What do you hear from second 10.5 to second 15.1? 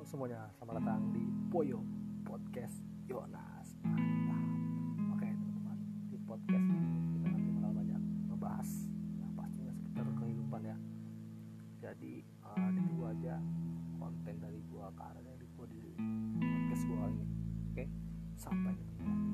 ya. Jadi eh, uh, ditunggu aja konten dari gua